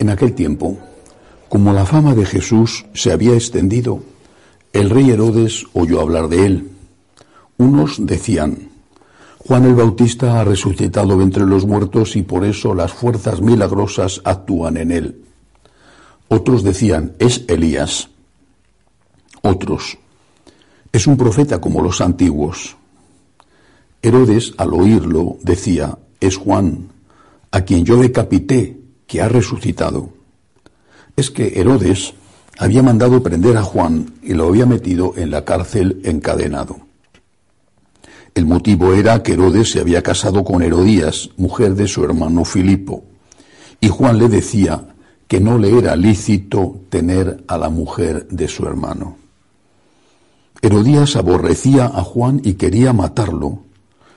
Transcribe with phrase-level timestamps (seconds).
[0.00, 0.78] En aquel tiempo,
[1.50, 4.02] como la fama de Jesús se había extendido,
[4.72, 6.70] el rey Herodes oyó hablar de él.
[7.58, 8.70] Unos decían,
[9.46, 14.78] Juan el Bautista ha resucitado entre los muertos y por eso las fuerzas milagrosas actúan
[14.78, 15.22] en él.
[16.28, 18.08] Otros decían, es Elías.
[19.42, 19.98] Otros,
[20.92, 22.74] es un profeta como los antiguos.
[24.00, 26.88] Herodes, al oírlo, decía, es Juan,
[27.50, 28.79] a quien yo decapité
[29.10, 30.10] que ha resucitado.
[31.16, 32.14] Es que Herodes
[32.58, 36.76] había mandado prender a Juan y lo había metido en la cárcel encadenado.
[38.36, 43.02] El motivo era que Herodes se había casado con Herodías, mujer de su hermano Filipo,
[43.80, 44.94] y Juan le decía
[45.26, 49.16] que no le era lícito tener a la mujer de su hermano.
[50.62, 53.64] Herodías aborrecía a Juan y quería matarlo,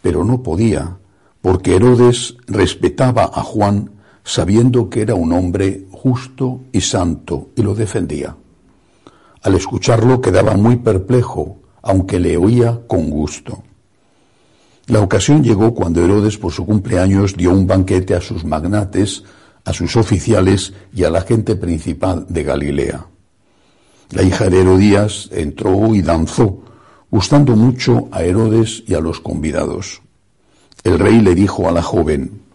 [0.00, 0.98] pero no podía,
[1.42, 3.95] porque Herodes respetaba a Juan
[4.26, 8.36] sabiendo que era un hombre justo y santo, y lo defendía.
[9.40, 13.62] Al escucharlo quedaba muy perplejo, aunque le oía con gusto.
[14.88, 19.22] La ocasión llegó cuando Herodes por su cumpleaños dio un banquete a sus magnates,
[19.64, 23.06] a sus oficiales y a la gente principal de Galilea.
[24.10, 26.62] La hija de Herodías entró y danzó,
[27.12, 30.02] gustando mucho a Herodes y a los convidados.
[30.82, 32.45] El rey le dijo a la joven,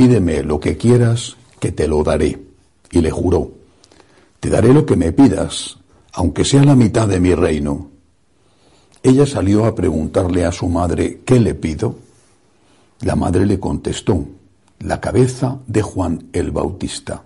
[0.00, 2.40] pídeme lo que quieras, que te lo daré.
[2.90, 3.50] Y le juró,
[4.40, 5.76] te daré lo que me pidas,
[6.14, 7.90] aunque sea la mitad de mi reino.
[9.02, 11.96] Ella salió a preguntarle a su madre, ¿qué le pido?
[13.02, 14.24] La madre le contestó,
[14.78, 17.22] la cabeza de Juan el Bautista.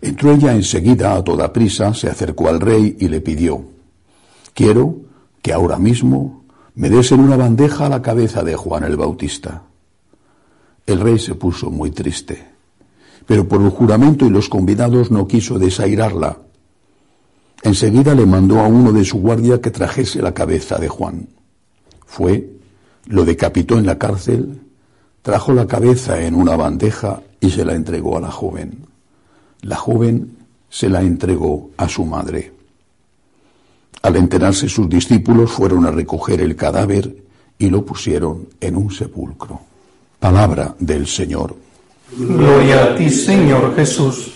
[0.00, 3.62] Entró ella enseguida a toda prisa, se acercó al rey y le pidió,
[4.54, 4.96] quiero
[5.42, 6.44] que ahora mismo
[6.76, 9.64] me des en una bandeja la cabeza de Juan el Bautista.
[10.86, 12.44] El rey se puso muy triste,
[13.26, 16.38] pero por el juramento y los convidados no quiso desairarla.
[17.62, 21.28] Enseguida le mandó a uno de su guardia que trajese la cabeza de Juan.
[22.04, 22.50] Fue,
[23.06, 24.60] lo decapitó en la cárcel,
[25.22, 28.86] trajo la cabeza en una bandeja y se la entregó a la joven.
[29.60, 30.36] La joven
[30.68, 32.52] se la entregó a su madre.
[34.02, 37.14] Al enterarse sus discípulos fueron a recoger el cadáver
[37.56, 39.71] y lo pusieron en un sepulcro.
[40.22, 41.56] Palabra del Señor.
[42.16, 44.34] Gloria a ti, Señor Jesús.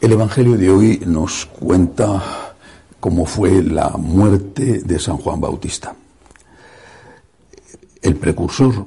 [0.00, 2.54] El Evangelio de hoy nos cuenta
[3.00, 5.92] cómo fue la muerte de San Juan Bautista.
[8.00, 8.86] El precursor,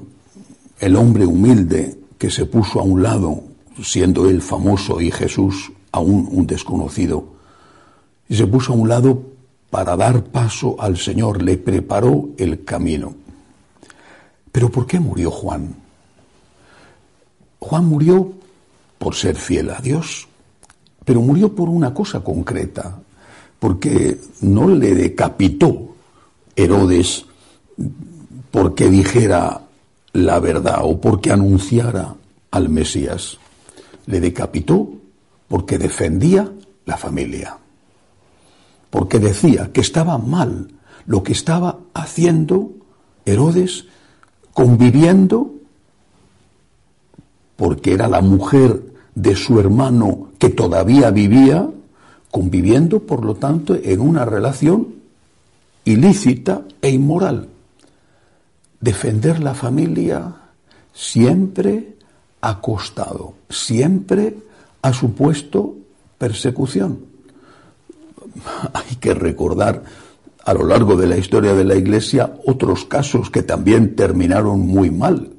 [0.80, 3.42] el hombre humilde que se puso a un lado,
[3.82, 7.26] siendo él famoso y Jesús aún un desconocido,
[8.26, 9.22] y se puso a un lado
[9.68, 13.23] para dar paso al Señor, le preparó el camino.
[14.54, 15.74] Pero ¿por qué murió Juan?
[17.58, 18.32] Juan murió
[18.98, 20.28] por ser fiel a Dios,
[21.04, 23.00] pero murió por una cosa concreta,
[23.58, 25.96] porque no le decapitó
[26.54, 27.26] Herodes
[28.52, 29.60] porque dijera
[30.12, 32.14] la verdad o porque anunciara
[32.52, 33.36] al Mesías.
[34.06, 34.88] Le decapitó
[35.48, 36.48] porque defendía
[36.84, 37.58] la familia,
[38.88, 40.70] porque decía que estaba mal
[41.06, 42.70] lo que estaba haciendo
[43.24, 43.86] Herodes
[44.54, 45.52] conviviendo,
[47.56, 48.82] porque era la mujer
[49.14, 51.68] de su hermano que todavía vivía,
[52.30, 54.94] conviviendo, por lo tanto, en una relación
[55.84, 57.48] ilícita e inmoral.
[58.80, 60.34] Defender la familia
[60.92, 61.96] siempre
[62.40, 64.36] ha costado, siempre
[64.82, 65.74] ha supuesto
[66.18, 67.00] persecución.
[68.72, 69.82] Hay que recordar
[70.44, 74.90] a lo largo de la historia de la Iglesia otros casos que también terminaron muy
[74.90, 75.30] mal.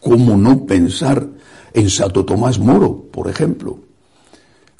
[0.00, 1.26] ¿Cómo no pensar
[1.72, 3.78] en Santo Tomás Moro, por ejemplo?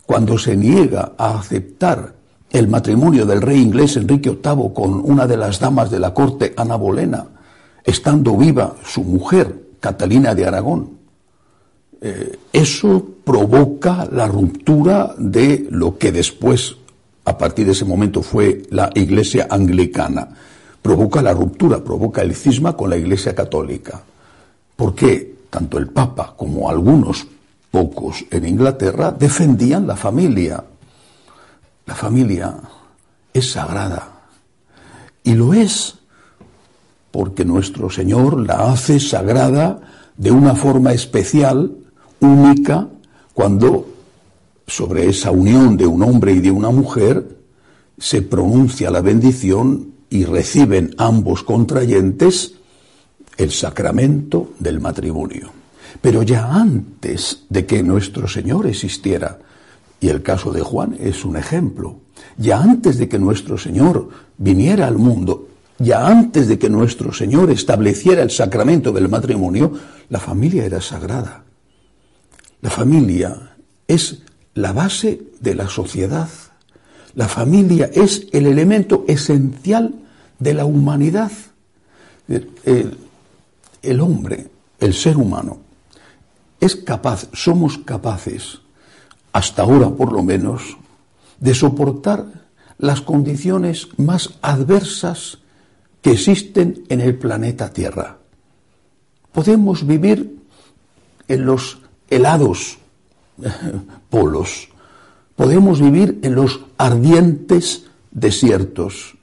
[0.05, 2.15] Cuando se niega a aceptar
[2.51, 6.53] el matrimonio del rey inglés Enrique VIII con una de las damas de la corte,
[6.57, 7.25] Ana Bolena,
[7.85, 10.99] estando viva su mujer, Catalina de Aragón.
[12.01, 16.77] Eh, eso provoca la ruptura de lo que después
[17.25, 20.29] a partir de ese momento fue la Iglesia anglicana,
[20.81, 24.03] provoca la ruptura, provoca el cisma con la Iglesia católica.
[24.75, 25.37] ¿Por qué?
[25.51, 27.27] Tanto el Papa como algunos
[27.71, 30.65] pocos en Inglaterra defendían la familia.
[31.87, 32.55] La familia
[33.33, 34.09] es sagrada.
[35.23, 35.97] Y lo es
[37.13, 39.81] porque nuestro Señor la hace sagrada
[40.17, 41.71] de una forma especial,
[42.21, 42.89] única,
[43.35, 43.87] cuando
[44.73, 47.37] sobre esa unión de un hombre y de una mujer
[47.99, 52.55] se pronuncia la bendición y reciben ambos contrayentes
[53.37, 55.51] el sacramento del matrimonio.
[56.01, 59.41] Pero ya antes de que nuestro Señor existiera,
[60.01, 61.99] y el caso de Juan es un ejemplo,
[62.39, 64.09] ya antes de que nuestro Señor
[64.39, 65.49] viniera al mundo,
[65.79, 69.71] ya antes de que nuestro Señor estableciera el sacramento del matrimonio,
[70.09, 71.45] la familia era sagrada.
[72.63, 73.53] La familia
[73.87, 74.22] es
[74.55, 76.29] la base de la sociedad.
[77.15, 79.95] La familia es el elemento esencial
[80.39, 81.33] de la humanidad.
[82.29, 84.49] El, hombre,
[84.81, 85.59] el ser humano,
[86.61, 88.61] es capaz, somos capaces,
[89.33, 90.77] hasta ahora por lo menos,
[91.41, 92.27] de soportar
[92.79, 95.39] las condiciones más adversas
[96.01, 98.19] que existen en el planeta Tierra.
[99.33, 100.39] Podemos vivir
[101.29, 101.79] en los
[102.11, 102.79] helados
[104.11, 104.69] polos.
[105.37, 109.17] Podemos vivir en los ardientes desiertos.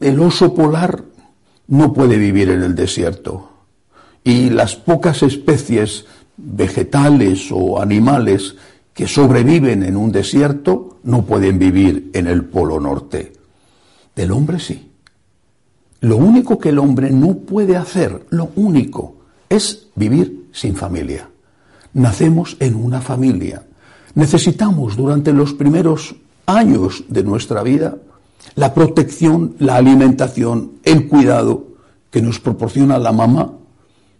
[0.00, 1.02] El oso polar
[1.68, 3.50] no puede vivir en el desierto.
[4.22, 8.56] Y las pocas especies vegetales o animales
[8.92, 13.32] que sobreviven en un desierto no pueden vivir en el polo norte.
[14.14, 14.90] Del hombre sí.
[16.00, 19.16] Lo único que el hombre no puede hacer, lo único,
[19.48, 21.28] es vivir sin familia
[21.94, 23.64] nacemos en una familia.
[24.14, 26.14] Necesitamos durante los primeros
[26.46, 27.96] años de nuestra vida
[28.56, 31.66] la protección, la alimentación, el cuidado
[32.10, 33.50] que nos proporciona la mamá,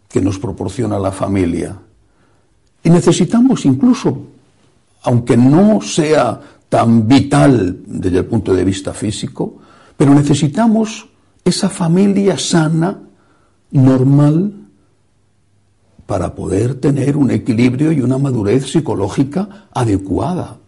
[0.08, 1.76] que nos proporciona la familia.
[2.82, 4.18] Y necesitamos incluso,
[5.02, 9.58] aunque no sea tan vital desde el punto de vista físico,
[9.96, 11.06] pero necesitamos
[11.44, 12.98] esa familia sana,
[13.70, 14.63] normal,
[16.06, 20.58] para poder tener un equilibrio y una madurez psicológica adecuada.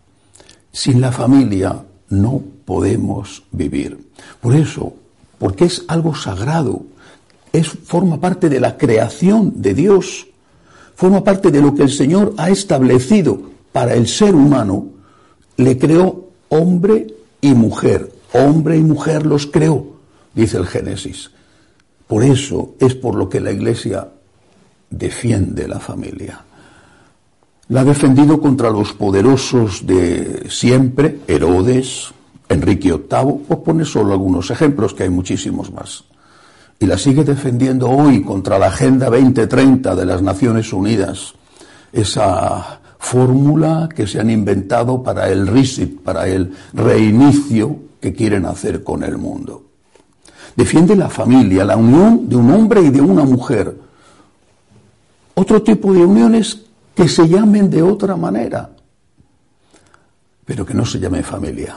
[0.72, 4.10] Sin la familia no podemos vivir.
[4.40, 4.94] Por eso,
[5.38, 6.82] porque es algo sagrado,
[7.52, 10.26] es, forma parte de la creación de Dios,
[10.94, 13.40] forma parte de lo que el Señor ha establecido
[13.72, 14.86] para el ser humano,
[15.56, 17.06] le creó hombre
[17.40, 19.86] y mujer, hombre y mujer los creó,
[20.34, 21.30] dice el Génesis.
[22.06, 24.08] Por eso es por lo que la Iglesia
[24.90, 26.44] defiende la familia.
[27.68, 32.12] La ha defendido contra los poderosos de siempre, Herodes,
[32.48, 36.04] Enrique VIII, por poner solo algunos ejemplos, que hay muchísimos más.
[36.78, 41.34] Y la sigue defendiendo hoy contra la Agenda 2030 de las Naciones Unidas,
[41.92, 48.84] esa fórmula que se han inventado para el reset, para el reinicio que quieren hacer
[48.84, 49.64] con el mundo.
[50.54, 53.76] Defiende la familia, la unión de un hombre y de una mujer,
[55.38, 56.62] otro tipo de uniones
[56.94, 58.70] que se llamen de otra manera,
[60.44, 61.76] pero que no se llame familia.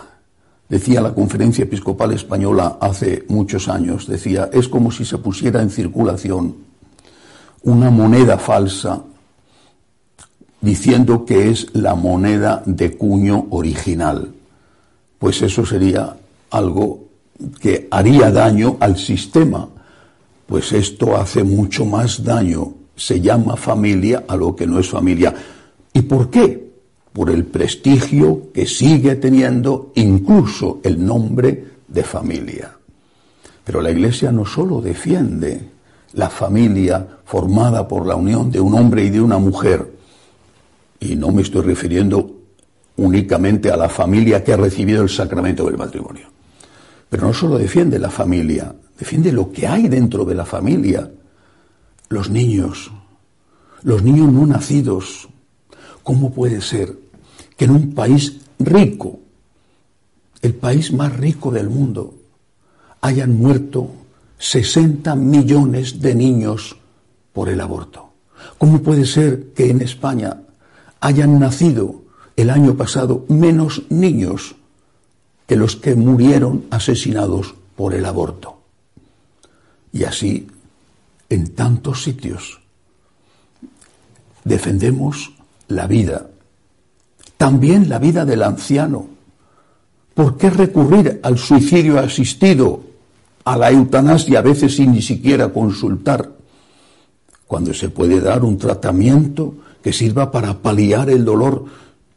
[0.69, 5.69] Decía la Conferencia Episcopal Española hace muchos años, decía, es como si se pusiera en
[5.69, 6.55] circulación
[7.63, 9.03] una moneda falsa
[10.61, 14.31] diciendo que es la moneda de cuño original.
[15.17, 16.15] Pues eso sería
[16.51, 17.09] algo
[17.59, 19.67] que haría daño al sistema,
[20.47, 25.33] pues esto hace mucho más daño se llama familia a lo que no es familia.
[25.93, 26.69] ¿Y por qué?
[27.13, 32.75] Por el prestigio que sigue teniendo incluso el nombre de familia.
[33.63, 35.61] Pero la Iglesia no solo defiende
[36.13, 39.91] la familia formada por la unión de un hombre y de una mujer,
[40.99, 42.35] y no me estoy refiriendo
[42.97, 46.27] únicamente a la familia que ha recibido el sacramento del matrimonio.
[47.09, 51.09] Pero no solo defiende la familia, defiende lo que hay dentro de la familia,
[52.09, 52.91] los niños,
[53.83, 55.29] los niños no nacidos.
[56.03, 56.97] ¿Cómo puede ser
[57.55, 59.19] que en un país rico,
[60.41, 62.15] el país más rico del mundo,
[63.01, 63.91] hayan muerto
[64.39, 66.77] 60 millones de niños
[67.31, 68.09] por el aborto?
[68.57, 70.41] ¿Cómo puede ser que en España
[71.01, 72.01] hayan nacido
[72.35, 74.55] el año pasado menos niños
[75.45, 78.59] que los que murieron asesinados por el aborto?
[79.91, 80.47] Y así
[81.29, 82.59] en tantos sitios.
[84.43, 85.33] Defendemos
[85.67, 86.29] la vida,
[87.37, 89.19] también la vida del anciano,
[90.19, 92.81] ¿Por qué recurrir al suicidio asistido,
[93.45, 96.29] a la eutanasia, a veces sin ni siquiera consultar,
[97.47, 101.63] cuando se puede dar un tratamiento que sirva para paliar el dolor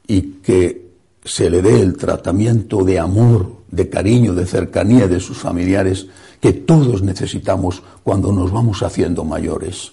[0.08, 0.90] y que
[1.24, 6.06] se le dé el tratamiento de amor, de cariño, de cercanía de sus familiares
[6.40, 9.92] que todos necesitamos cuando nos vamos haciendo mayores.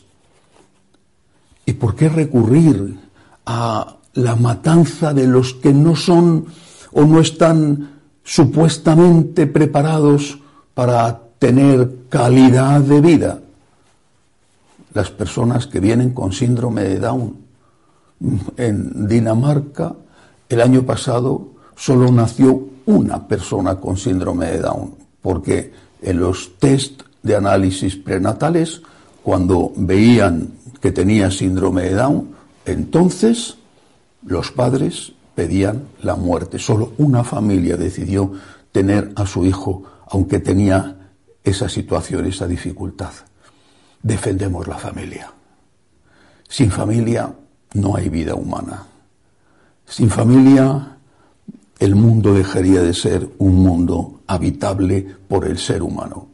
[1.65, 2.97] ¿Y por qué recurrir
[3.45, 6.47] a la matanza de los que no son
[6.91, 10.39] o no están supuestamente preparados
[10.73, 13.39] para tener calidad de vida?
[14.93, 17.37] Las personas que vienen con síndrome de Down.
[18.57, 19.93] En Dinamarca,
[20.49, 27.03] el año pasado, solo nació una persona con síndrome de Down, porque en los test
[27.21, 28.81] de análisis prenatales,
[29.21, 32.29] cuando veían que tenía síndrome de Down,
[32.65, 33.57] entonces
[34.25, 36.57] los padres pedían la muerte.
[36.57, 38.33] Solo una familia decidió
[38.71, 41.11] tener a su hijo, aunque tenía
[41.43, 43.11] esa situación, esa dificultad.
[44.01, 45.31] Defendemos la familia.
[46.47, 47.31] Sin familia
[47.75, 48.83] no hay vida humana.
[49.85, 50.98] Sin familia
[52.33, 56.27] dejaría de ser un mundo habitable por el ser humano.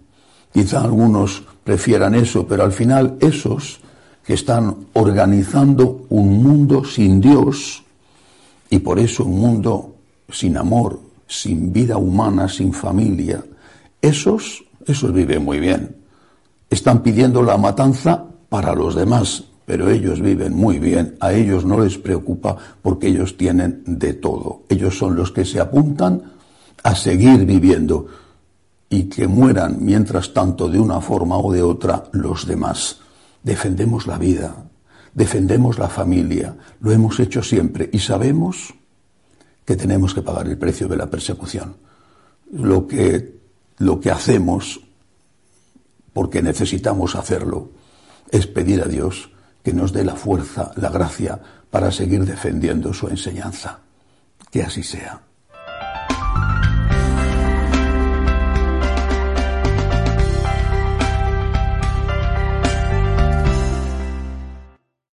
[0.53, 3.79] Quizá algunos prefieran eso, pero al final esos
[4.25, 7.83] que están organizando un mundo sin Dios
[8.69, 9.95] y por eso un mundo
[10.29, 13.43] sin amor, sin vida humana, sin familia,
[14.01, 15.95] esos, esos viven muy bien.
[16.69, 21.79] Están pidiendo la matanza para los demás, pero ellos viven muy bien, a ellos no
[21.79, 24.63] les preocupa porque ellos tienen de todo.
[24.69, 26.21] Ellos son los que se apuntan
[26.83, 28.05] a seguir viviendo
[28.89, 32.99] y que mueran mientras tanto de una forma o de otra los demás.
[33.41, 34.55] Defendemos la vida,
[35.13, 38.73] defendemos la familia, lo hemos hecho siempre y sabemos
[39.65, 41.75] que tenemos que pagar el precio de la persecución.
[42.51, 43.39] Lo que,
[43.79, 44.79] lo que hacemos,
[46.13, 47.71] porque necesitamos hacerlo,
[48.29, 49.31] es pedir a Dios
[49.65, 51.39] que nos dé la fuerza, la gracia
[51.71, 53.79] para seguir defendiendo su enseñanza.
[54.51, 55.19] Que así sea.